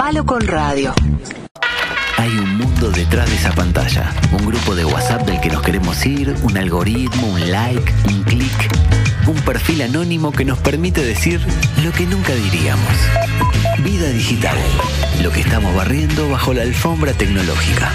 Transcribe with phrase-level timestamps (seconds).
[0.00, 0.94] Palo con Radio.
[2.16, 4.10] Hay un mundo detrás de esa pantalla.
[4.32, 8.72] Un grupo de WhatsApp del que nos queremos ir, un algoritmo, un like, un clic,
[9.26, 11.38] un perfil anónimo que nos permite decir
[11.84, 12.94] lo que nunca diríamos.
[13.80, 14.56] Vida digital.
[15.22, 17.92] Lo que estamos barriendo bajo la alfombra tecnológica.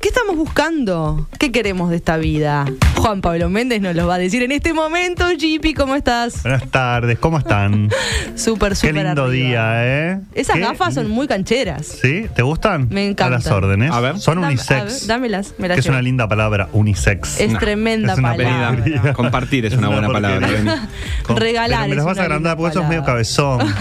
[0.00, 1.26] ¿Qué estamos buscando?
[1.38, 2.66] ¿Qué queremos de esta vida?
[3.04, 5.26] Juan Pablo Méndez nos lo va a decir en este momento.
[5.30, 6.42] JP, ¿cómo estás?
[6.42, 7.90] Buenas tardes, ¿cómo están?
[8.34, 9.28] Súper, Qué súper lindo arriba.
[9.30, 10.20] día, ¿eh?
[10.32, 11.84] Esas Qué- gafas son muy cancheras.
[11.84, 12.24] ¿Sí?
[12.34, 12.88] ¿Te gustan?
[12.88, 13.34] Me encantan.
[13.34, 13.90] A las órdenes.
[13.92, 14.18] A ver.
[14.18, 15.00] Son Dame- unisex.
[15.02, 17.40] ver, dámelas, me las que es una linda palabra, unisex.
[17.40, 18.68] Es No, tremenda es una palabra.
[18.74, 19.12] porquería.
[19.12, 20.46] Compartir es, Es una, una buena palabra.
[20.48, 20.88] porquería.
[21.26, 23.12] Con- Regalar Pero me es las vas a agrandar porque sos medio palabra.
[23.12, 23.74] cabezón.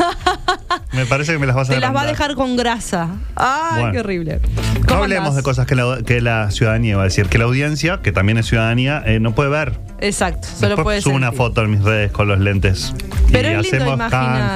[0.91, 2.27] me parece que me las vas a Te las va a agrandar.
[2.27, 3.07] dejar con grasa.
[3.37, 3.91] Ay, Bueno.
[3.93, 4.39] qué horrible.
[4.81, 5.37] No ¿Cómo hablemos andás?
[5.37, 8.37] de cosas que la, que la ciudadanía va a decir, que la audiencia, que también
[8.37, 9.73] es ciudadanía, eh, no puede ver.
[9.99, 12.93] Exacto, solo Después puede subo una foto en mis redes con los lentes.
[13.31, 14.09] Pero y es lindo hacemos imaginar,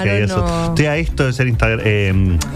[0.04, 0.38] canje y ¿o eso.
[0.46, 0.66] no?
[0.66, 2.10] Estoy a esto de ser Instagram, eh,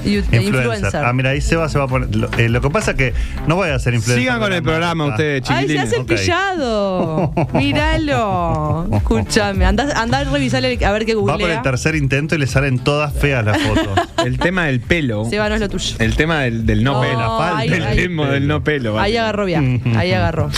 [0.04, 0.44] influencer.
[0.44, 1.06] influencer.
[1.06, 2.14] Ah, mira, ahí Seba se va a poner.
[2.14, 3.14] Lo, eh, lo que pasa es que
[3.48, 4.22] no voy a ser influencer.
[4.22, 5.14] Sigan con el programa marca.
[5.14, 5.84] ustedes, Ay, se chiquilines.
[5.88, 6.08] hace el Ok.
[6.10, 7.34] pillado.
[7.54, 8.88] Míralo.
[8.94, 9.66] Escúchame.
[9.66, 11.58] Anda, anda a revisar el- a ver qué Va por googlea.
[11.58, 13.88] el tercer intento y le salen todas feas las fotos.
[14.26, 15.26] El tema del pelo.
[15.26, 15.96] Seba, no es lo tuyo.
[15.98, 17.42] El tema del, del no pelo.
[17.42, 19.00] ahí- El ahí- ritmo del no pelo.
[19.00, 19.82] Ahí agarró bien.
[19.96, 20.50] Ahí agarró.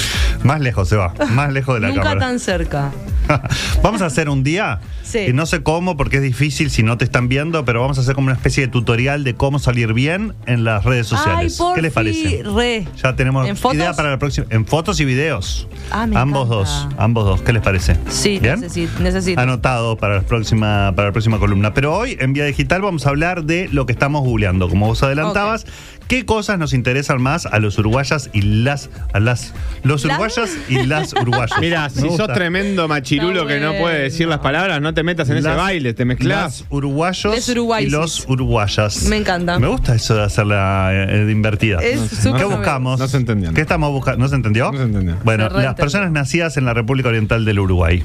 [0.43, 2.19] Más lejos se va, más lejos de la Nunca cámara.
[2.21, 2.91] tan cerca.
[3.83, 5.19] vamos a hacer un día, Sí.
[5.29, 8.01] y no sé cómo porque es difícil si no te están viendo, pero vamos a
[8.01, 11.57] hacer como una especie de tutorial de cómo salir bien en las redes Ay, sociales.
[11.57, 12.43] por ¿Qué les parece?
[12.43, 12.87] Re.
[13.01, 13.77] Ya tenemos ¿En fotos?
[13.77, 14.47] idea para la próxima.
[14.49, 15.67] En fotos y videos.
[15.91, 16.55] Ah, me ambos encanta.
[16.55, 17.41] dos, ambos dos.
[17.41, 17.97] ¿Qué les parece?
[18.09, 18.59] Sí, ¿Bien?
[18.61, 18.99] necesito.
[19.01, 19.39] necesito.
[19.39, 21.73] Anotado para la próxima para la próxima columna.
[21.73, 24.67] Pero hoy en Vía Digital vamos a hablar de lo que estamos googleando.
[24.67, 25.65] Como vos adelantabas,
[26.13, 30.83] ¿qué cosas nos interesan más a los uruguayas y las a las los uruguayas y
[30.85, 31.57] las uruguayas?
[31.59, 35.37] Mira, si sos tremendo machirulo que no puede decir las palabras, no te metas en
[35.37, 36.61] ese baile, te mezclas.
[36.61, 39.05] Las uruguayos Les y los uruguayas.
[39.05, 39.57] Me encanta.
[39.57, 41.79] Me gusta eso de hacerla eh, de invertida.
[41.79, 42.99] Es No sé, ¿Qué buscamos?
[42.99, 43.51] No se entendió.
[43.51, 44.19] ¿Qué estamos buscando?
[44.19, 44.71] ¿No se entendió?
[44.71, 45.17] No se entendió.
[45.23, 48.03] Bueno, las personas nacidas en la República Oriental del Uruguay.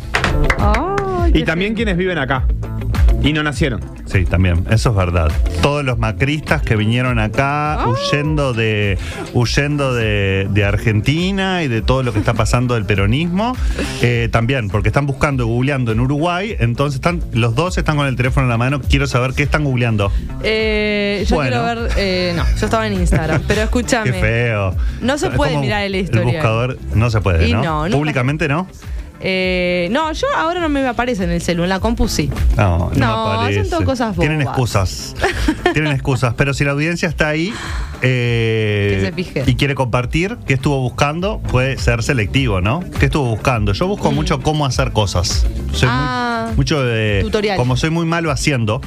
[0.59, 2.47] Ay, Y también quienes viven acá.
[3.23, 3.81] Y no nacieron.
[4.07, 5.31] Sí, también, eso es verdad.
[5.61, 7.89] Todos los macristas que vinieron acá Ah.
[7.89, 8.97] huyendo de
[9.35, 13.57] huyendo de, de Argentina y de todo lo que está pasando del peronismo,
[14.03, 18.15] eh, también, porque están buscando, googleando en Uruguay, entonces están, los dos están con el
[18.17, 20.11] teléfono en la mano, quiero saber qué están googleando.
[20.43, 21.51] Eh, yo Bueno.
[21.63, 21.93] quiero ver.
[21.97, 23.43] eh, no, yo estaba en Instagram.
[23.49, 24.13] Pero escúchame.
[24.13, 24.75] Qué feo.
[25.03, 26.27] No se puede mirar el historial.
[26.35, 27.89] buscador no se puede, Y ¿no?
[27.89, 28.69] no, Públicamente no.
[29.21, 32.31] Eh, no, yo ahora no me aparece en el celular, en la compu sí.
[32.57, 33.63] No, no, No, aparece.
[33.63, 34.51] son todo cosas Tienen bobas.
[34.53, 35.15] excusas.
[35.73, 36.35] Tienen excusas.
[36.37, 37.53] Pero si la audiencia está ahí
[38.03, 39.13] eh,
[39.47, 42.81] y quiere compartir qué estuvo buscando, puede ser selectivo, ¿no?
[42.99, 43.73] ¿Qué estuvo buscando?
[43.73, 45.47] Yo busco mucho cómo hacer cosas.
[45.73, 45.93] Soy Mm.
[45.93, 47.21] Ah, muy, mucho de.
[47.23, 47.57] tutorial.
[47.57, 48.81] Como soy muy malo haciendo,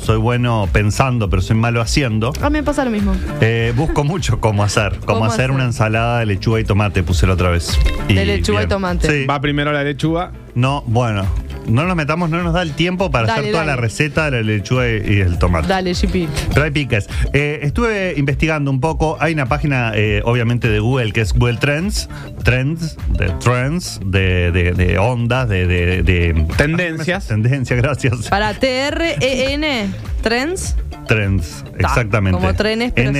[0.00, 2.32] soy bueno pensando, pero soy malo haciendo.
[2.42, 3.14] A mí me pasa lo mismo.
[3.40, 4.98] eh, busco mucho cómo hacer.
[5.00, 5.50] Cómo, ¿Cómo hacer, hacer?
[5.52, 7.78] una ensalada de lechuga y tomate, puse la otra vez.
[8.08, 9.08] De lechuga y tomate.
[9.20, 9.26] Sí.
[9.26, 10.32] Va primero la lechuga.
[10.54, 11.26] No, bueno,
[11.66, 13.76] no nos metamos, no nos da el tiempo para Dale, hacer toda dale.
[13.76, 15.68] la receta de la lechuga y, y el tomate.
[15.68, 16.28] Dale, GP.
[16.52, 17.08] Pero hay piques.
[17.32, 19.16] Eh, estuve investigando un poco.
[19.20, 22.08] Hay una página, eh, obviamente, de Google que es Google Trends.
[22.42, 27.28] Trends, de trends, de, de, de ondas, de, de, de- Tendencias.
[27.28, 28.28] Tendencias, gracias.
[28.28, 29.90] Para T-R-E-N,
[30.22, 30.76] Trends.
[31.06, 32.38] Trends, exactamente.
[32.38, 33.10] como trenes, pero-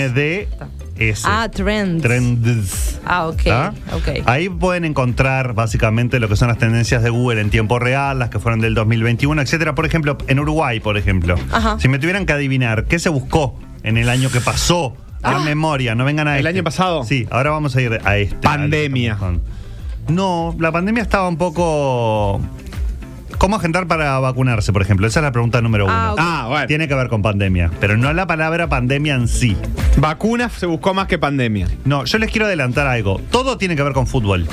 [1.25, 2.03] Ah, Trends.
[2.03, 3.01] Trends.
[3.07, 3.43] Ah, ok.
[4.27, 8.29] Ahí pueden encontrar básicamente lo que son las tendencias de Google en tiempo real, las
[8.29, 9.75] que fueron del 2021, etcétera.
[9.75, 11.37] Por ejemplo, en Uruguay, por ejemplo.
[11.53, 11.79] Ajá.
[11.81, 15.37] Si me tuvieran que adivinar qué se buscó en el año que pasó, Ah.
[15.39, 16.59] en memoria, no vengan a ¿El este.
[16.59, 17.05] año pasado?
[17.05, 18.37] Sí, ahora vamos a ir a este.
[18.37, 19.19] Pandemia.
[20.09, 22.41] No, la pandemia estaba un poco.
[23.41, 25.07] ¿Cómo agendar para vacunarse, por ejemplo?
[25.07, 25.95] Esa es la pregunta número uno.
[25.97, 26.19] Ah, ok.
[26.21, 26.67] Ah, bueno.
[26.67, 29.57] Tiene que ver con pandemia, pero no la palabra pandemia en sí.
[29.97, 31.67] Vacunas se buscó más que pandemia.
[31.87, 33.19] No, yo les quiero adelantar algo.
[33.31, 34.47] Todo tiene que ver con fútbol.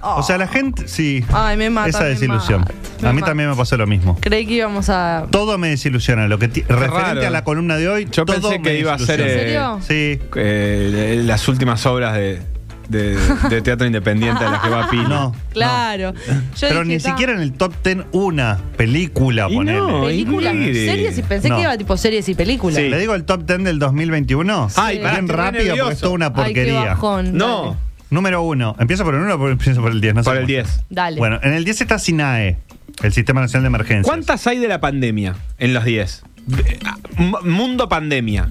[0.00, 1.24] O sea, la gente, sí.
[1.32, 2.60] Ay, me mata, Esa me desilusión.
[2.62, 2.72] mata,
[3.02, 3.30] me a mí mata.
[3.30, 4.16] también me pasó lo mismo.
[4.20, 5.26] Creí que íbamos a.
[5.30, 6.26] Todo me desilusiona.
[6.28, 7.26] Lo que ti- referente raro.
[7.26, 9.74] a la columna de hoy, Yo todo pensé que me iba a ser, desilusiona.
[9.76, 10.18] ¿En serio?
[10.18, 10.20] Sí.
[10.36, 12.40] Eh, las últimas obras de,
[12.88, 13.16] de-
[13.50, 15.08] de teatro independiente a las que va Pino.
[15.08, 15.34] No.
[15.52, 16.14] Claro.
[16.14, 17.10] Yo Pero dije, ni "Ta".
[17.10, 19.78] siquiera en el top ten una película, Y ponele.
[19.78, 20.86] no, Películas, mire.
[20.86, 21.56] series y pensé No.
[21.56, 22.76] que iba tipo series y películas.
[22.78, 22.88] Sí.
[22.88, 24.68] Le digo el top 10 del 2021.
[24.76, 25.90] Ay, pará, bien estoy re rápido porque nervioso.
[25.92, 26.84] es toda una Ay, qué porquería.
[26.86, 27.36] bajón.
[27.36, 27.76] No, Dale.
[28.10, 28.74] Número uno.
[28.78, 30.14] ¿Empiezo por el uno o empiezo por el 10?
[30.14, 30.46] No sé por el cómo.
[30.48, 30.80] 10.
[30.88, 31.18] Dale.
[31.18, 32.56] Bueno, en el 10 está SINAE,
[33.02, 34.06] el Sistema Nacional de Emergencias.
[34.06, 36.22] ¿Cuántas hay de la pandemia en los 10?
[36.46, 38.48] De- ah, m- Mundo pandemia.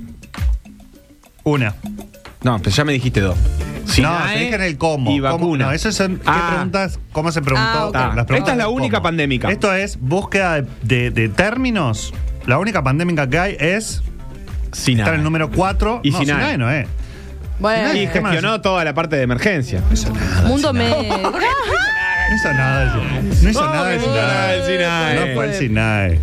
[1.43, 1.73] Una.
[2.43, 3.35] No, pero ya me dijiste dos.
[4.01, 5.11] No, se dejan el cómo.
[5.11, 5.31] Y ¿Cómo?
[5.33, 5.65] vacuna.
[5.67, 6.17] No, eso son.
[6.17, 6.49] ¿Qué Ah.
[6.51, 6.99] preguntas?
[7.11, 7.67] ¿Cómo se preguntó?
[7.69, 7.93] Ah, ok.
[7.93, 9.03] Las preguntas esta es la única cómo.
[9.03, 9.49] pandémica.
[9.51, 12.13] Esto es búsqueda de, de- de términos.
[12.45, 14.01] La única pandémica que hay es.
[14.71, 15.01] Sinae.
[15.03, 16.01] Está en el número 4.
[16.03, 16.35] Y no, Sinae.
[16.35, 16.87] Sinae no es.
[17.59, 19.81] Bueno, Y gestionó toda la parte de emergencia.
[20.45, 20.89] mundo me.
[22.29, 23.23] No hizo nada de Sinae.
[23.43, 25.27] No hizo ¿Cómo nada de que no hizo nada del Sinae.
[25.29, 26.19] No fue el Sinae.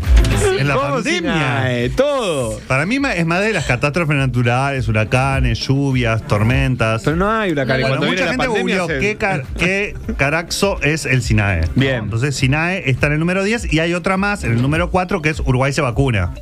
[0.58, 1.20] En la ¿Cómo pandemia.
[1.34, 1.88] Sinae?
[1.90, 2.60] Todo.
[2.68, 7.02] Para mí ma- es más de las catástrofes naturales, huracanes, lluvias, tormentas.
[7.04, 7.80] Pero no hay huracán.
[7.80, 11.22] Bueno, Cuando mucha viene la gente pandemia googleó se- qué, car- qué caraxo es el
[11.22, 11.62] SINAE.
[11.74, 12.04] Bien.
[12.04, 15.22] Entonces SINAE está en el número 10 y hay otra más en el número 4
[15.22, 16.34] que es Uruguay se vacuna.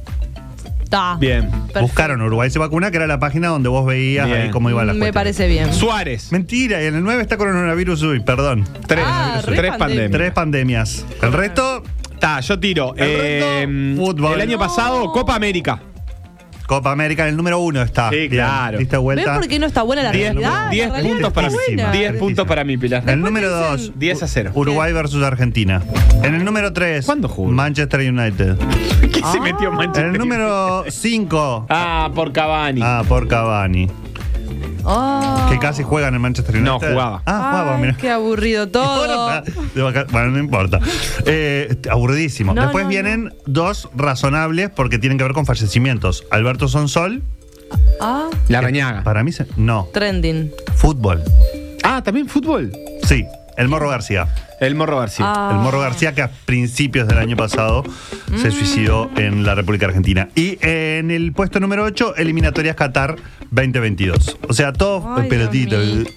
[0.93, 1.17] Ta.
[1.19, 1.51] Bien.
[1.51, 1.81] Perfecto.
[1.81, 4.43] Buscaron Uruguay se vacuna, que era la página donde vos veías Bien.
[4.43, 5.73] ahí cómo iba la Me parece bien.
[5.73, 6.31] Suárez.
[6.33, 8.69] Mentira, y en el 9 está coronavirus uy, perdón.
[8.87, 9.03] Tres.
[9.09, 9.79] Ah, re tres pandemia.
[9.79, 10.11] pandemias.
[10.13, 11.07] Tres pandemias.
[11.23, 12.95] El resto, Está, yo tiro.
[12.95, 14.35] El resto, eh, fútbol.
[14.35, 15.81] El año pasado, Copa América.
[16.73, 18.09] Copa América en el número 1 está.
[18.09, 18.79] Sí, Bien, claro.
[18.79, 19.35] ¿Diste ¿Ven vuelta?
[19.35, 20.71] por qué no está buena la 10 realidad?
[20.71, 21.55] diez La realidad puntos para mí.
[21.67, 21.93] buena.
[21.93, 23.03] 10 puntos para mí, Pilar.
[23.11, 24.51] El número Después 2, dicen- 10 a 0.
[24.55, 25.83] Uruguay versus Argentina.
[26.23, 27.51] En el número 3, ¿Cuándo jugó?
[27.53, 28.57] Manchester United.
[29.03, 30.07] ¿Qué se metió En Manchester?
[30.07, 32.81] el número 5, Ah, por Cavani.
[32.83, 33.89] ah, por Cavani.
[34.85, 35.47] Oh.
[35.51, 36.71] Que casi juega en el Manchester United.
[36.73, 37.23] No, jugaba.
[37.27, 37.97] Ah, jugaba, Ay, mira.
[38.01, 39.43] qué aburrido todo.
[40.11, 40.79] Bueno, no importa.
[41.27, 42.55] Eh, aburridísimo.
[42.55, 46.25] No, Después no, vienen dos razonables porque tienen que ver con fallecimientos.
[46.31, 47.23] Alberto Sonsol.
[48.01, 49.03] Ah, La que Rañaga.
[49.05, 49.89] Para mí, se- no.
[49.93, 50.51] trending.
[50.75, 51.23] Fútbol.
[51.83, 52.73] Ah, también fútbol.
[53.05, 53.25] Sí.
[53.57, 54.29] El Morro García.
[54.63, 55.25] El Morro García.
[55.29, 55.51] Ah.
[55.53, 57.83] El Morro García que a principios del año pasado
[58.37, 58.53] se Mm.
[58.53, 60.29] suicidó en la República Argentina.
[60.35, 63.17] Y en el puesto número 8, eliminatorias Qatar
[63.51, 64.39] 2022.
[64.49, 65.29] O sea, todo Ay, mío.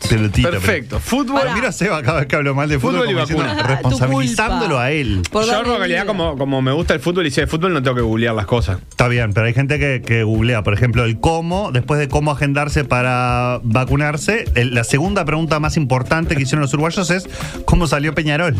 [0.09, 0.49] pelotita.
[0.51, 0.99] Perfecto.
[0.99, 1.41] Fútbol.
[1.41, 1.53] Pará.
[1.55, 4.79] Mira a Seba cada vez que hablo mal de fútbol, Fútbol y como diciendo, responsabilizándolo
[4.79, 5.21] a él.
[5.31, 7.81] Por Yo en realidad, como, como me gusta el fútbol y sé de fútbol, no
[7.83, 8.79] tengo que googlear las cosas.
[8.89, 12.31] Está bien, pero hay gente que, que googlea, por ejemplo, el cómo, después de cómo
[12.31, 17.27] agendarse para vacunarse, el- la segunda pregunta más importante que hicieron los uruguayos es
[17.65, 18.55] ¿cómo salió Peñarol?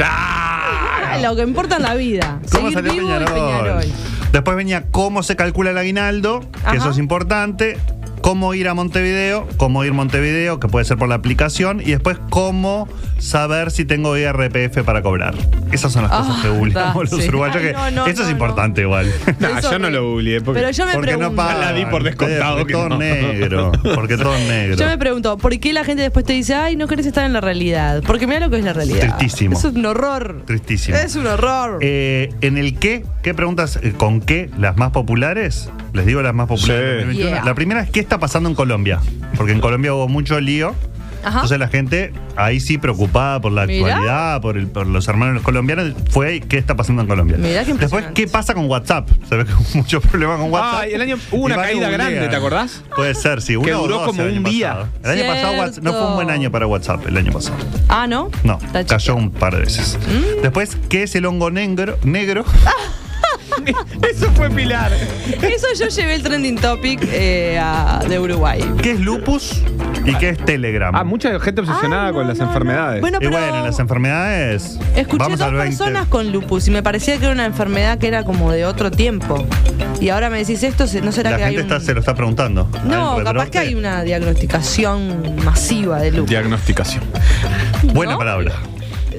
[0.00, 2.40] Ah, Lo que importa en la vida.
[2.50, 3.34] ¿Cómo Seguir salió vivo y Peñarol?
[3.34, 3.84] Peñarol.
[4.32, 6.76] Después venía cómo se calcula el aguinaldo, que Ajá.
[6.76, 7.78] eso es importante.
[8.28, 11.80] Cómo ir a Montevideo, cómo ir a Montevideo, que puede ser por la aplicación.
[11.80, 12.86] Y después cómo
[13.16, 15.34] saber si tengo IRPF para cobrar.
[15.72, 17.28] Esas son las Ah, cosas que googleamos da, los sí.
[17.30, 17.56] uruguayos.
[17.56, 19.10] Ay, que no, no, eso es no, importante igual.
[19.40, 20.42] No, Eso yo no lo googleé.
[20.42, 21.36] Porque Pero yo me Porque no pregunto.
[21.42, 21.60] pagan.
[21.60, 22.98] La di por descontado Porque que todo no.
[22.98, 23.72] negro.
[23.94, 24.76] Porque todo negro.
[24.76, 27.32] Yo me pregunto, ¿por qué la gente después te dice, ay, no querés estar en
[27.32, 28.02] la realidad?
[28.06, 29.16] Porque mira lo que es la realidad.
[29.16, 29.56] Tristísimo.
[29.56, 30.42] Es un horror.
[30.44, 30.98] Tristísimo.
[30.98, 31.78] Es un horror.
[31.80, 34.48] Eh, en el qué, ¿qué preguntas eh, con qué?
[34.58, 35.68] ¿Las más populares?
[35.92, 36.82] Les digo las más populares.
[36.82, 36.86] Sí.
[36.86, 37.30] del 2021.
[37.36, 37.44] Yeah.
[37.44, 39.00] La primera es qué está pasando en Colombia.
[39.36, 40.74] Porque en Colombia hubo mucho lío.
[41.22, 41.30] Ajá.
[41.40, 43.86] Entonces la gente ahí sí preocupada por la Mirá.
[43.88, 47.36] actualidad, por, el- por los hermanos colombianos, fue qué está pasando en Colombia.
[47.36, 48.14] Mirá qué Después, impresionante.
[48.22, 49.08] ¿qué pasa con WhatsApp?
[49.28, 50.80] Se ve que hubo muchos problemas con WhatsApp.
[50.84, 52.10] Ah, y el año hubo una Y caída googlean.
[52.12, 52.82] grande, ¿te acordás?
[52.96, 53.56] Puede ser, sí.
[53.56, 54.68] uno o duró dos como el año un día.
[54.70, 54.88] pasado.
[55.04, 57.56] El año pasado WhatsApp- no fue un buen año para WhatsApp el año pasado.
[57.88, 58.30] ah, ¿no?
[58.44, 59.18] No, Está cayó chequeado.
[59.18, 59.98] un par de veces.
[60.06, 60.42] Mm.
[60.42, 61.98] Después, ¿qué es el hongo negro?
[62.04, 62.44] negro?
[64.10, 64.90] Eso fue Pilar.
[65.42, 68.62] Eso yo llevé el trending topic eh, a- de Uruguay.
[68.82, 69.62] ¿Qué es lupus?
[70.04, 70.94] ¿Y qué es Telegram?
[70.94, 72.50] Ah, mucha gente obsesionada Ay, no, con las no, no.
[72.50, 73.00] enfermedades.
[73.00, 74.78] Bueno, y pero bueno, las enfermedades.
[74.96, 75.76] escuché Vamos dos al 20.
[75.76, 78.90] personas con lupus y me parecía que era una enfermedad que era como de otro
[78.90, 79.46] tiempo.
[80.00, 81.72] Y ahora me decís esto, ¿no será La que gente hay un...
[81.72, 82.68] está, se lo está preguntando.
[82.84, 86.30] No, capaz que hay una diagnosticación masiva de lupus.
[86.30, 87.02] Diagnosticación.
[87.92, 88.18] Buena ¿no?
[88.18, 88.52] palabra.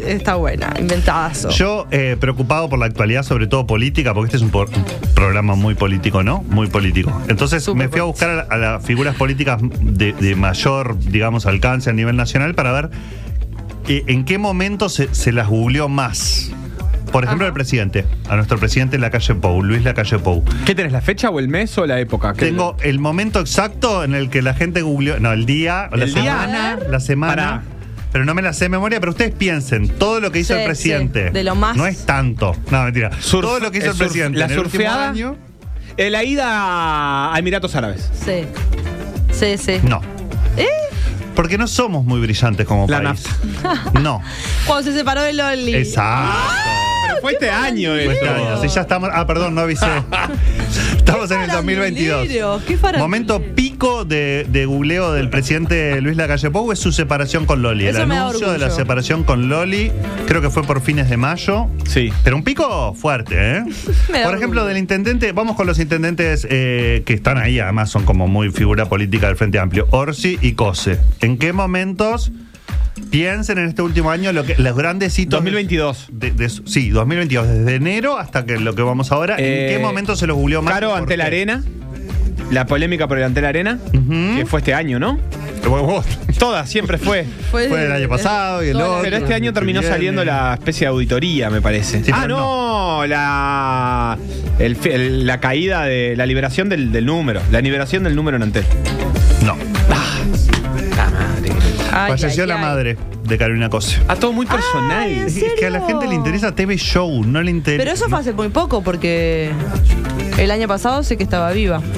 [0.05, 1.49] Está buena, inventadazo.
[1.49, 4.85] Yo, eh, preocupado por la actualidad, sobre todo política, porque este es un, por- un
[5.13, 6.43] programa muy político, ¿no?
[6.49, 7.21] Muy político.
[7.27, 11.45] Entonces me fui a buscar a, la- a las figuras políticas de, de mayor, digamos,
[11.45, 12.89] alcance a nivel nacional para ver
[13.87, 16.51] eh, en qué momento se, se las googleó más.
[17.11, 17.49] Por ejemplo, Ajá.
[17.49, 20.43] el presidente, a nuestro presidente Lacalle Pou, Luis Lacalle Pou.
[20.65, 22.33] ¿Qué tenés, la fecha o el mes o la época?
[22.33, 25.19] ¿Qué- Tengo el momento exacto en el que la gente googleó.
[25.19, 26.23] No, el día, o la ¿El día?
[26.23, 26.79] semana.
[26.87, 27.63] La semana.
[28.11, 30.59] Pero no me la sé de memoria, pero ustedes piensen, todo lo que hizo Sí,
[30.59, 31.27] el presidente.
[31.27, 32.55] sí, de lo más- No es tanto.
[32.71, 33.11] No, mentira.
[33.11, 35.09] Surf- todo lo que hizo el el surf- presidente la en el surfeada.
[35.09, 35.35] año.
[35.97, 38.09] Eh, la ida a Emiratos Árabes.
[38.25, 38.45] Sí.
[39.31, 39.79] Sí, sí.
[39.83, 40.01] No.
[41.35, 43.23] Porque no somos muy brillantes como La país.
[44.01, 44.21] No.
[44.67, 45.73] Cuando se separó de Loli.
[45.75, 46.33] Exacto.
[47.09, 48.11] Pero fue este año Fue eso.
[48.11, 48.61] este año.
[48.61, 49.09] Sí, ya estamos.
[49.13, 49.85] Ah, perdón, no avisé.
[50.97, 52.27] Estamos en el 2022.
[52.27, 52.99] farandulero, qué.
[52.99, 57.87] Momento pico de, de googleo del presidente Luis Lacalle Pou es su separación con Loli.
[57.87, 59.91] Eso el anuncio de la separación con Loli,
[60.27, 61.67] creo que fue por fines de mayo.
[61.87, 62.13] Sí.
[62.23, 63.63] Pero un pico fuerte, ¿eh?
[64.23, 68.27] Por ejemplo, del intendente, vamos con los intendentes eh, que están ahí, además son como
[68.27, 70.99] muy figura política del Frente Amplio, Orsi y Cose.
[71.21, 72.31] ¿En qué momentos
[73.11, 75.39] piensen en este último año lo que, los grandes hitos?
[75.39, 76.07] 2022.
[76.11, 79.35] de- de su- sí, 2022, desde enero hasta que lo que vamos ahora.
[79.37, 80.79] ¿En Eh, qué momento se los googleó más?
[80.79, 81.63] ¿Por ante la arena.
[82.51, 84.37] la polémica por el Antel Arena, Ujú.
[84.37, 85.19] que fue este año, ¿no?
[86.39, 87.25] Todas, siempre fue.
[87.51, 89.01] Fue el año pasado y el la otro.
[89.03, 92.03] Pero este año terminó saliendo la especie de auditoría, me parece.
[92.03, 94.17] Sí, ah, no, la
[94.57, 98.37] el fi- el- la caída de la liberación del, del número, la liberación del número
[98.37, 98.63] en Antel.
[99.45, 99.55] No.
[101.89, 102.61] Falleció ay, la ay.
[102.61, 103.99] madre de Carolina Cose.
[104.07, 105.03] Ah, todo muy personal.
[105.03, 107.83] Ay, ¿en Es que a la gente le interesa TV Show, no le interesa.
[107.83, 109.51] Pero eso fue hace muy poco, porque
[110.37, 111.81] el año pasado sé que estaba viva.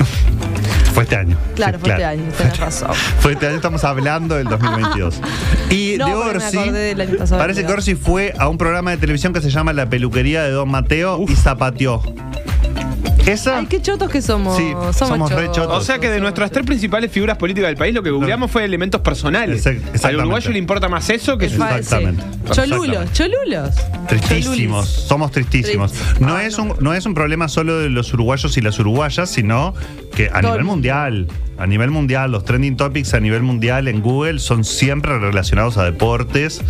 [0.93, 1.37] Fue este año.
[1.55, 2.91] Claro, Sí, fue este año, tenés razón.
[3.19, 5.21] Fue este año, estamos hablando del 2022.
[5.69, 7.77] Y No, de Orsi, acordé del año pasado, parece que claro.
[7.77, 11.23] Orsi fue a un programa de televisión que se llama La peluquería de Don Mateo
[11.29, 12.03] y zapateó.
[13.25, 13.59] Esa.
[13.59, 14.57] Ay, qué chotos que somos.
[14.57, 15.77] Sí, somos re chotos.
[15.77, 18.63] O sea que de nuestras tres principales figuras políticas del país, lo que googleamos fue
[18.63, 19.65] elementos personales.
[19.65, 20.21] Exact- Al exactamente.
[20.23, 22.23] uruguayo le importa más eso que Exactamente.
[22.45, 22.51] sí.
[22.53, 23.69] Cholulos, cholulos.
[24.07, 25.07] Tristísimos, Cholulis.
[25.07, 25.93] somos tristísimos.
[26.19, 26.63] No Ay, es no.
[26.63, 29.73] un no es un problema solo de los uruguayos y las uruguayas, sino
[30.15, 33.87] que a Todo nivel el mundial, a nivel mundial, los trending topics a nivel mundial
[33.87, 36.61] en Google son siempre relacionados a deportes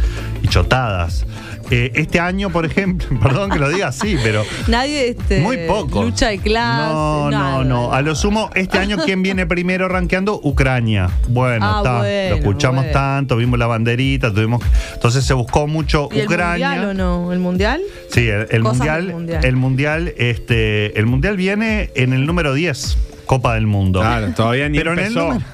[0.44, 1.26] y chotadas.
[1.72, 6.04] Eh, este año, por ejemplo, perdón que lo diga así, pero Nadie este, muy poco.
[6.04, 6.94] lucha de clase.
[6.94, 7.52] No, nada.
[7.60, 7.94] no, no.
[7.94, 10.40] A lo sumo, este año, ¿quién viene primero rankeando?
[10.44, 11.10] Ucrania.
[11.30, 11.98] Bueno, Ah, está.
[12.00, 12.92] bueno, lo escuchamos bueno.
[13.00, 14.62] tanto, vimos la banderita, tuvimos.
[14.94, 16.70] Entonces se buscó mucho ¿Y el Ucrania.
[16.72, 17.32] mundial o no?
[17.34, 17.82] ¿El mundial?
[18.12, 19.10] Sí, el, mundial,
[19.44, 24.02] el mundial, este, el mundial viene en el número 10, Copa del Mundo.
[24.02, 25.28] Claro, todavía ni Pero en el empezó.
[25.28, 25.46] número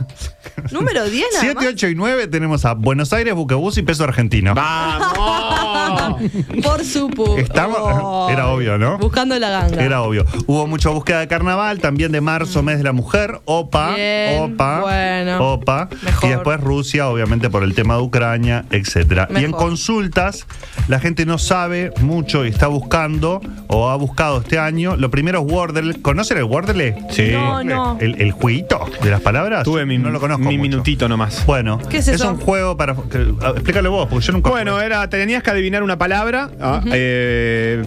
[0.72, 1.66] Número 10 nada 7, más.
[1.68, 4.56] 8 y 9 tenemos a Buenos Aires, Buquebus y Peso Argentino.
[4.56, 5.67] ¡Vamos!
[6.64, 7.38] Por supuesto.
[7.38, 8.98] Estamos- era obvio, ¿no?
[8.98, 9.84] Buscando la ganga.
[9.84, 10.26] Era obvio.
[10.48, 14.82] Hubo mucha búsqueda de carnaval, también de marzo, mes de la mujer, OPA, Bien, OPA,
[14.82, 15.54] bueno.
[15.54, 16.30] OPA, Mejor.
[16.30, 19.28] y después Rusia, obviamente por el tema de Ucrania, etcétera.
[19.40, 20.46] Y en consultas,
[20.88, 25.40] la gente no sabe mucho y está buscando, o ha buscado este año, lo primero
[25.46, 26.02] es Wordle.
[26.02, 26.96] ¿Conocen el Wordle?
[27.12, 27.30] Sí.
[27.32, 27.98] No, no.
[28.00, 29.64] El, el jueguito de las palabras.
[29.64, 30.70] Tuve mi, no lo conozco mi mucho.
[30.70, 31.46] minutito nomás.
[31.46, 32.30] Bueno, ¿Qué es eso?
[32.32, 32.96] un juego para.
[32.96, 34.50] que- explícalo vos, porque yo nunca.
[34.50, 34.86] Bueno, jugué.
[34.86, 36.50] era, tenías que adivinar una palabra.
[36.62, 37.86] ah, eh,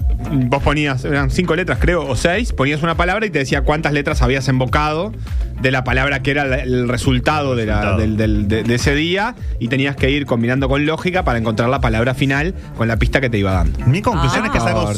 [0.49, 2.53] vos ponías, eran cinco letras, creo, o seis.
[2.53, 5.13] Ponías una palabra y te decía cuántas letras habías invocado
[5.61, 7.99] de la palabra que era la- el resultado, de, la- Resultado.
[8.01, 9.35] del- del- de, de ese día.
[9.59, 13.21] Y tenías que ir combinando con lógica para encontrar la palabra final con la pista
[13.21, 13.79] que te iba dando.
[13.87, 14.47] Mi conclusión Ah.
[14.47, 14.95] es que es algo Corta.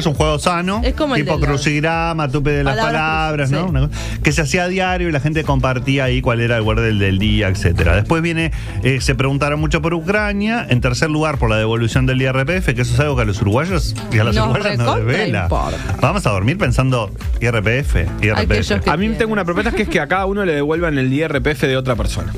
[0.00, 0.80] Es un juego sano.
[0.84, 3.58] Es como el tipo de las crucigrama, tupe de las palabras ¿no?
[3.62, 3.64] sí.
[3.68, 6.62] Una cosa- que se hacía a diario y la gente compartía ahí cuál era el
[6.62, 7.94] Wordle del, del día, etcétera.
[7.96, 8.52] Después viene,
[8.82, 10.66] eh, se preguntaron mucho por Ucrania.
[10.68, 13.40] En tercer lugar, por la devolución del IRPF, que eso es algo que a los
[13.40, 15.42] uruguayos y a las Nos uruguayas nos desvela.
[15.44, 15.78] importa.
[16.00, 18.88] Vamos a dormir pensando IRPF, IRPF.
[18.88, 21.62] A mí tengo una propuesta que es que a cada uno le devuelvan el IRPF
[21.62, 22.32] de otra persona.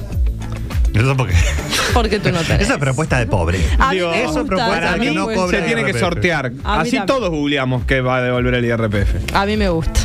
[0.95, 1.35] Eso porque.
[1.93, 2.63] Porque tú no tenés.
[2.63, 3.59] Esa es propuesta de pobre.
[3.91, 6.47] Digo, eso gusta propuesta que no cobra se tiene que sortear.
[6.65, 7.07] Así también.
[7.07, 9.35] todos googleamos que va a devolver el IRPF.
[9.35, 10.01] A mí me gusta.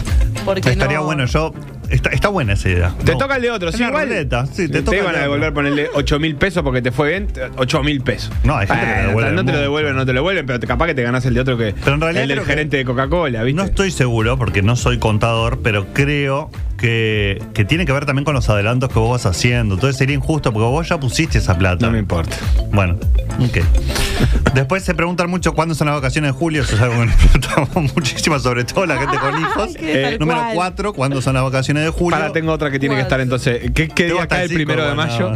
[0.46, 1.54] Porque Estaría no- bueno, yo.
[1.90, 2.94] Está, está buena esa idea.
[3.06, 3.18] Te No.
[3.18, 4.10] toca el de otro, sí, igual.
[4.10, 7.28] ruleta, sí, te te, iban a devolver ponerle 8 mil pesos porque te fue bien,
[7.56, 8.30] 8 mil pesos.
[8.44, 10.46] No, hay gente que le Bueno, devuelve No te lo devuelven, no te lo devuelven,
[10.46, 11.74] pero te- capaz que te ganas el de otro que.
[11.82, 13.56] Pero en realidad el del gerente de Coca-Cola, ¿viste?
[13.56, 18.24] No estoy seguro porque no soy contador, pero creo que, que tiene que ver también
[18.24, 19.76] con los adelantos que vos vas haciendo.
[19.76, 21.86] Entonces sería injusto porque vos ya pusiste esa plata.
[21.86, 22.38] No me importa.
[22.72, 22.98] Bueno,
[23.40, 23.58] ok.
[24.54, 26.62] Después se preguntan mucho cuándo son las vacaciones de julio.
[26.62, 29.76] Eso es algo que nos preguntamos muchísimo, sobre todo la gente con hijos.
[29.80, 32.18] Eh, número cuatro, ¿cuándo son las vacaciones de julio?
[32.18, 33.72] Para, tengo otra que tiene que estar entonces.
[33.74, 35.34] ¿Qué, qué día cae el cinco, primero de mayo?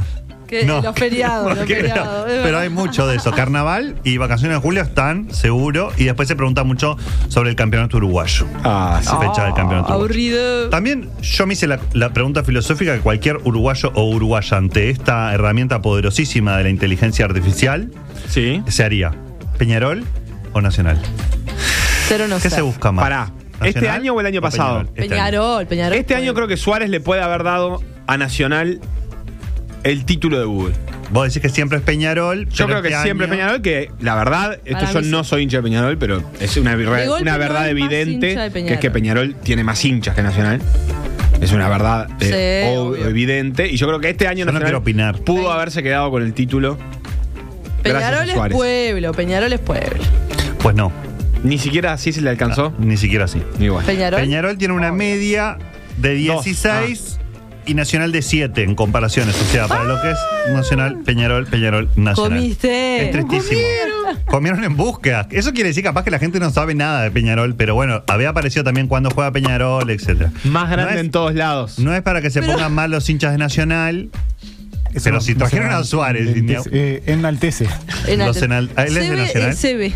[0.51, 3.31] Que los feriados, los porque- feriados, es pero hay mucho de eso.
[3.31, 5.91] Carnaval y vacaciones de julio están, seguro.
[5.97, 6.97] Y después se pregunta mucho
[7.29, 8.45] sobre el campeonato uruguayo.
[8.63, 9.09] Ah, sí.
[9.19, 9.93] fecha del campeonato uruguayo.
[10.03, 10.69] Aburrido.
[10.69, 15.33] También yo me hice la, la pregunta filosófica que cualquier uruguayo o uruguaya ante esta
[15.33, 17.89] herramienta poderosísima de la inteligencia artificial
[18.29, 18.61] Sí.
[18.67, 19.13] se haría
[19.57, 20.03] Peñarol
[20.53, 20.99] o Nacional.
[22.07, 22.57] Cero no ¿Qué sé.
[22.57, 23.03] se busca más?
[23.03, 23.31] Pará,
[23.63, 24.79] ¿este ¿Nacional año o el año pasado?
[24.79, 24.87] Peñarol?
[24.95, 25.09] Este año.
[25.09, 25.97] Peñarol, Peñarol.
[25.97, 28.81] Este año creo que Suárez le puede haber dado a Nacional
[29.83, 30.73] el título de Google.
[31.11, 32.47] Vos decís que siempre es Peñarol.
[32.49, 35.29] Yo creo que este siempre año- Peñarol, que la verdad, esto Para yo no sí.
[35.29, 36.91] soy hincha de Peñarol, pero es una, no
[37.37, 40.61] verdad evidente, que es que Peñarol tiene más hinchas que Nacional.
[41.41, 43.07] Es una verdad eh, Sí, ob- obvio.
[43.07, 43.67] evidente.
[43.67, 45.17] Y yo creo que este año Yo no Nacional quiero opinar.
[45.21, 45.49] pudo Sí.
[45.51, 46.77] haberse quedado con el título.
[47.83, 50.03] Peñarol es pueblo, Peñarol es pueblo.
[50.59, 50.91] Pues no,
[51.43, 52.71] Ni siquiera así se le alcanzó.
[52.77, 53.41] ni siquiera así.
[53.59, 53.83] Igual.
[53.85, 54.21] Peñarol.
[54.21, 55.57] Peñarol tiene una media
[55.97, 57.10] de 16
[57.71, 59.35] y Nacional de 7 en comparaciones.
[59.41, 60.17] O sea, para lo que es
[60.53, 62.39] Nacional, Peñarol, Peñarol, Nacional.
[62.39, 63.05] Comiste.
[63.05, 63.61] Es tristísimo.
[64.25, 64.63] Comieron.
[64.63, 65.27] en búsqueda.
[65.31, 68.29] Eso quiere decir capaz que la gente no sabe nada de Peñarol, pero bueno, había
[68.29, 70.31] aparecido también cuando juega Peñarol, etcétera.
[70.43, 71.79] Más grande No es- en todos lados.
[71.79, 74.09] No es para que se pongan mal los hinchas de Nacional,
[75.03, 77.67] pero si trajeron a Suárez, India- eh, enaltece.
[78.17, 79.55] Los enal- ah, él es de Nacional.
[79.55, 79.93] CB.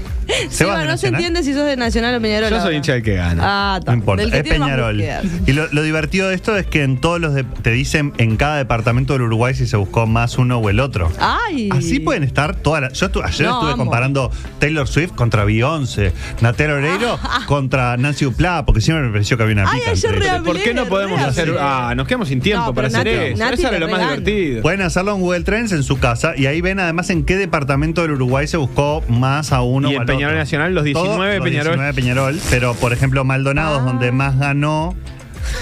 [0.50, 2.50] Seba, no se entiende si sos de Nacional o Peñarol.
[2.50, 3.42] Yo soy hincha del que gana.
[3.46, 5.02] Ah, No ta, importa, es Peñarol.
[5.46, 8.38] Y lo, lo divertido de esto es que en todos los de- te dicen en
[8.38, 11.12] cada departamento del Uruguay si se buscó más uno o el otro.
[11.20, 11.70] Ay.
[11.72, 12.94] Así pueden estar todas las.
[13.00, 13.84] Yo estu- ayer No, estuve amo.
[13.84, 16.12] comparando Taylor Swift contra Beyoncé,
[16.42, 20.06] Natero Oreiro contra Nancy Duplá, porque siempre me pareció que había una Ay, pica ayer
[20.06, 20.32] entre ellos.
[20.32, 20.52] rehablé.
[20.54, 21.56] ¿Por qué no podemos hacer.?
[21.60, 23.44] Ah, nos quedamos sin tiempo No, para hacer eso.
[23.46, 24.62] Eso era lo más divertido.
[24.86, 28.04] Pueden hacerlo en Google Trends en su casa y ahí ven además en qué departamento
[28.04, 30.38] del Uruguay se buscó más a uno Y o en al Peñarol otro.
[30.38, 31.72] Nacional, los 19 Todo, los Peñarol.
[31.74, 33.86] 19 Peñarol, pero por ejemplo Maldonado es Ah.
[33.86, 34.96] donde más ganó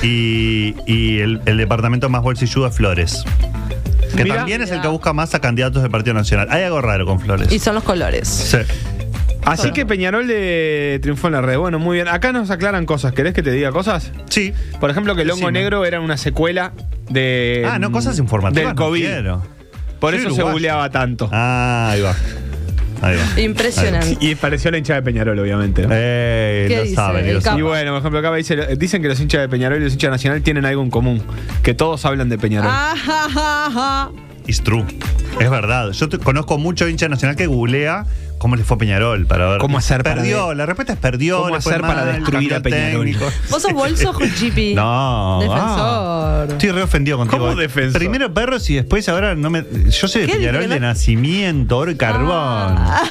[0.01, 3.23] y, y el, el departamento más bolsilludo es Flores.
[4.17, 4.35] Que Mira.
[4.35, 6.49] también es el que busca más a candidatos del Partido Nacional.
[6.51, 7.49] Hay algo raro con Flores.
[7.49, 8.27] Y son los colores.
[8.27, 8.57] Sí.
[9.45, 11.57] Así que Peñarol de triunfó en la red.
[11.57, 12.07] Bueno, muy bien.
[12.07, 13.13] Acá nos aclaran cosas.
[13.13, 14.11] ¿Querés que te diga cosas?
[14.29, 14.53] Sí.
[14.79, 15.59] Por ejemplo, que el hongo Decime.
[15.59, 16.73] negro era una secuela
[17.09, 17.67] de.
[17.69, 18.67] Ah, no, cosas informativas.
[18.69, 19.01] Del no COVID.
[19.05, 19.43] quiero.
[19.99, 20.53] Por Soy eso se uruguayo.
[20.53, 21.29] buleaba tanto.
[21.31, 22.15] Ah, ahí va.
[23.01, 23.41] Ahí va.
[23.41, 24.17] Impresionante.
[24.25, 25.81] Y pareció la hincha de Peñarol, obviamente.
[25.83, 25.89] ¿no?
[25.91, 26.95] Eh, ¿Qué lo dice?
[26.95, 27.59] saben, El lo saben.
[27.59, 30.07] Y bueno, por ejemplo, acá dice, dicen que los hinchas de Peñarol y los hinchas
[30.07, 31.21] de Nacional tienen algo en común.
[31.63, 32.69] Que todos hablan de Peñarol.
[32.73, 34.11] Ah, ja, ja, ja.
[34.47, 34.85] It's true.
[35.39, 35.91] Es verdad.
[35.91, 38.05] Yo te- conozco mucho hincha nacional que googlea
[38.43, 39.57] cómo le fue a Peñarol para ver.
[39.59, 40.49] ¿Cómo hacer para Perdió.
[40.49, 41.41] de- La respuesta es perdió.
[41.41, 43.05] ¿Cómo hacer para destruir a Peñarol?
[43.05, 43.25] técnico.
[43.49, 44.75] ¿Vos sos bolso o GP?
[44.75, 45.39] No.
[45.41, 45.63] Defensor.
[45.69, 46.22] ah.
[46.49, 47.45] Estoy re ofendido contigo.
[47.45, 47.99] ¿Cómo defensor?
[47.99, 49.63] Primero perros y después ahora no me.
[49.89, 52.29] Yo soy de ¿Qué Peñarol de nacimiento, oro y carbón.
[52.31, 53.03] Ah.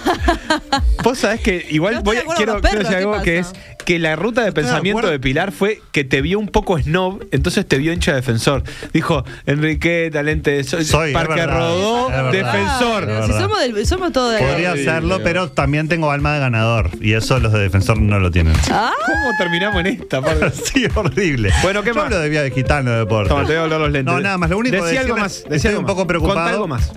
[1.03, 3.53] Vos sabés que igual No voy de quiero, quiero decir algo ¿qué que es
[3.85, 7.25] que la ruta de de pensamiento de Pilar fue que te vio un poco snob,
[7.33, 8.63] entonces te vio hincha defensor.
[8.93, 12.31] Dijo, Enrique, talente, soy, Soy, Parque verdad, Rodó, verdad.
[12.31, 13.27] defensor.
[13.27, 16.91] Si somos, del- somos todos de Podría hacerlo, pero- también tengo alma de ganador.
[17.01, 18.55] Y eso los de defensor no lo tienen.
[18.71, 20.21] Ah, ¿Cómo terminamos en esta?
[20.73, 21.51] Sí, horrible.
[21.63, 22.05] Bueno, ¿qué Yo más?
[22.05, 23.29] hablo de vía digital, no de deporte.
[23.29, 24.13] Toma, te voy a hablar los lentes.
[24.15, 24.51] No, nada más.
[24.51, 25.45] Lo único Decí que algo más.
[25.45, 26.39] decí estoy algo un poco preocupado.
[26.41, 26.93] Contá algo más.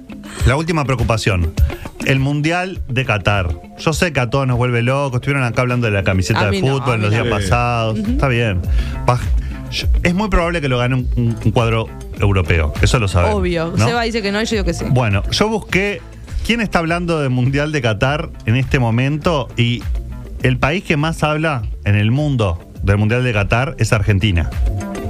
[0.46, 1.54] La última preocupación.
[2.06, 3.50] El Mundial de Qatar.
[3.80, 5.16] Yo sé que a todos nos vuelve locos.
[5.18, 7.14] Estuvieron acá hablando de la camiseta A de mí no, fútbol a en mí los
[7.16, 7.24] no.
[7.24, 7.44] días Sí.
[7.50, 7.98] pasados.
[8.00, 8.62] Está bien.
[9.06, 9.20] Pa-
[9.72, 11.88] yo- Es muy probable que lo gane un, un- un cuadro
[12.20, 12.74] europeo.
[12.82, 13.36] Eso lo sabemos.
[13.40, 13.74] obvio.
[13.76, 13.86] ¿no?
[13.86, 14.86] Seba dice que no y yo digo que sí.
[14.90, 16.02] Bueno, yo busqué
[16.46, 19.82] quién está hablando del Mundial de Qatar en este momento y
[20.44, 24.50] el país que más habla en el mundo del Mundial de Qatar es Argentina.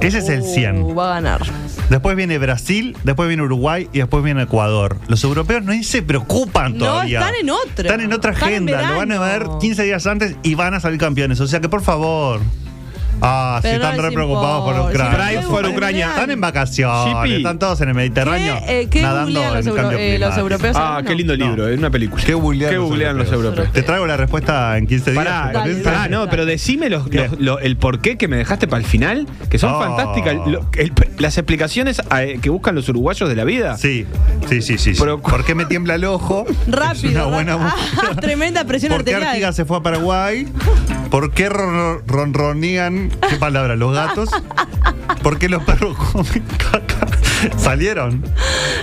[0.00, 0.82] Ese es el 100.
[0.82, 1.42] Uh, va a ganar.
[1.90, 4.96] Después viene Brasil, después viene Uruguay y después viene Ecuador.
[5.08, 7.20] Los europeos no se preocupan No, todavía.
[7.20, 7.84] están en otra.
[7.88, 8.90] Están en otra Están en agenda.
[8.90, 9.58] Lo van a ver verano.
[9.58, 11.40] 15 días antes y van a salir campeones.
[11.40, 12.40] O sea que por favor.
[13.22, 14.90] Ah, sí, Pero no están re preocupados por.
[14.90, 15.16] Ucrania.
[15.28, 16.08] Pride for Ucrania.
[16.10, 17.36] Están en vacaciones, Shippy.
[17.36, 18.58] están todos en el Mediterráneo.
[18.66, 20.40] ¿Qué, eh, qué nadando googlean en los, euro- cambio eh, los climático.
[20.40, 20.76] europeos?
[20.78, 21.46] Ah, qué lindo No.
[21.46, 22.22] libro, es una película.
[22.22, 23.44] ¿Qué googlean, los, los europeos?
[23.44, 23.72] europeos?
[23.72, 25.24] Te traigo la respuesta en 15 días.
[25.24, 25.82] Pará, ¿te Dale, parece?
[25.82, 26.30] pará, dale, no, dale.
[26.30, 27.30] pero decime los, Bien.
[27.30, 29.78] los- lo- el porqué que me dejaste para el final, que son Oh.
[29.80, 30.34] fantásticas.
[30.46, 33.78] Lo- el- las explicaciones eh, que buscan los uruguayos de la vida.
[33.78, 34.06] Sí,
[34.48, 34.92] sí, sí, sí.
[34.98, 36.44] Pero- ¿Por qué me tiembla el ojo?
[36.68, 37.08] Rápido.
[37.08, 38.10] Es una buena búsqueda.
[38.12, 39.30] Ah, tremenda presión ¿Por qué arterial.
[39.32, 40.46] Artigas se fue a Paraguay?
[41.10, 43.05] ¿Por qué ron- ronronían?
[43.28, 43.76] ¿Qué palabra?
[43.76, 44.30] ¿Los gatos?
[45.22, 47.06] ¿Por qué los perros comen caca?
[47.56, 48.22] ¿Salieron?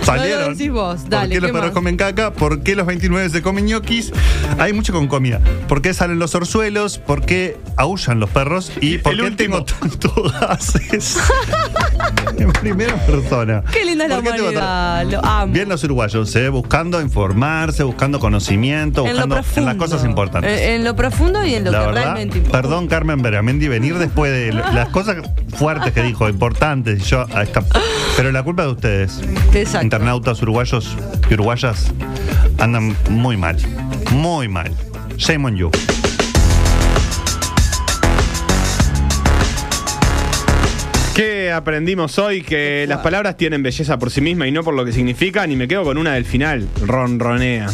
[0.02, 0.52] ¿Salieron?
[0.56, 1.00] decís vos.
[1.02, 1.74] ¿Por Dale, qué los ¿qué perros más?
[1.74, 2.32] comen caca?
[2.32, 4.12] ¿Por qué los 29 se comen ñoquis?
[4.58, 5.40] Hay mucho con comida.
[5.68, 6.98] ¿Por qué salen los orzuelos?
[6.98, 8.72] ¿Por qué aullan los perros?
[8.80, 9.64] ¿Y por El qué último.
[9.64, 11.18] tengo tantos gases?
[12.38, 13.62] en primera persona.
[13.72, 15.04] Qué linda es la ¿Por qué tengo humanidad.
[15.10, 15.52] Lo amo.
[15.52, 16.48] Bien los uruguayos, ¿eh?
[16.48, 19.70] buscando informarse, buscando conocimiento, en lo buscando profundo.
[19.70, 20.60] en las cosas importantes.
[20.60, 22.62] En, lo profundo y en lo la que verdad, realmente importa.
[22.62, 25.16] perdón Carmen Beramendi, venir después de lo- las cosas
[25.54, 27.62] fuertes que dijo, importantes, y yo a esta-
[28.16, 29.20] pero la culpa es de ustedes.
[29.54, 29.84] Exacto.
[29.84, 30.96] Internautas uruguayos
[31.30, 31.92] y uruguayas
[32.58, 33.56] andan muy mal,
[34.12, 34.72] muy mal.
[35.16, 35.70] Shame on you.
[41.14, 42.42] ¿Qué aprendimos hoy?
[42.42, 45.50] Que las palabras tienen belleza por sí mismas y no por lo que significan.
[45.52, 46.66] Y me quedo con una del final.
[46.84, 47.68] Ronronea.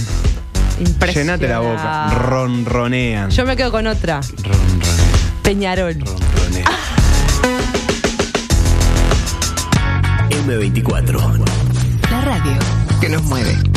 [0.79, 1.47] Impresionante.
[1.47, 2.11] Llenate la boca.
[2.29, 3.31] Ronronean.
[3.31, 4.21] Yo me quedo con otra.
[5.43, 5.97] Peñarol.
[10.46, 11.44] M24.
[12.11, 12.53] La radio
[13.00, 13.69] que nos mueve.